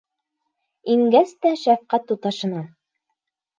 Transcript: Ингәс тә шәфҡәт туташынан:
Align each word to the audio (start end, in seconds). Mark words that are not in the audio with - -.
Ингәс 0.93 1.35
тә 1.47 1.53
шәфҡәт 1.65 2.09
туташынан: 2.09 2.67